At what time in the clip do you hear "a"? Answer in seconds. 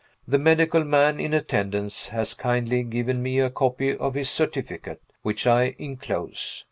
3.39-3.51